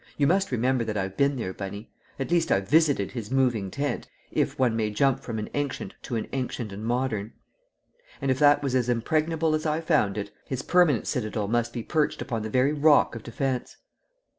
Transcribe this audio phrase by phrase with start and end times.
[0.17, 4.07] You must remember that I've been there, Bunny; at least I've visited his 'moving tent,'
[4.31, 7.33] if one may jump from an ancient to an 'Ancient and Modern.'
[8.19, 11.83] And if that was as impregnable as I found it, his permanent citadel must be
[11.83, 13.77] perched upon the very rock of defence!"